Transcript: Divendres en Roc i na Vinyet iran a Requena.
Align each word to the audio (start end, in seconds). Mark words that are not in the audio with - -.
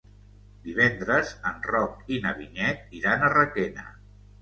Divendres 0.63 1.35
en 1.51 1.63
Roc 1.73 2.01
i 2.17 2.25
na 2.27 2.35
Vinyet 2.43 2.99
iran 3.03 3.31
a 3.31 3.35
Requena. 3.39 3.91